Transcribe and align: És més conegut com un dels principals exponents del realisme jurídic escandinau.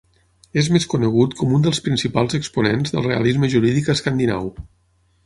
És 0.59 0.67
més 0.77 0.87
conegut 0.93 1.35
com 1.41 1.53
un 1.57 1.67
dels 1.67 1.81
principals 1.87 2.37
exponents 2.39 2.97
del 2.97 3.05
realisme 3.09 3.51
jurídic 3.55 3.93
escandinau. 3.97 4.51